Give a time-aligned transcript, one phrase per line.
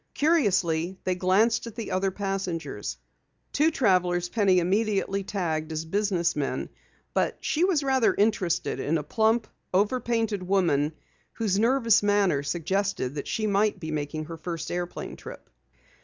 [0.15, 2.97] Curiously, they glanced at the other passengers.
[3.53, 6.69] Two travelers Penny immediately tagged as business men.
[7.13, 10.93] But she was rather interested in a plump, over painted woman
[11.33, 15.51] whose nervous manner suggested that she might be making her first airplane trip.